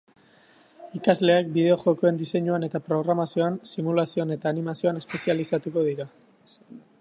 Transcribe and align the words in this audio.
Ikasleak 0.99 1.51
bideojokoen 1.57 2.17
diseinuan 2.21 2.65
eta 2.69 2.81
programazioan, 2.87 3.59
simulazioan 3.75 4.37
eta 4.37 4.53
animazioan 4.55 4.99
espezializatuko 5.03 5.85
dira. 5.91 6.11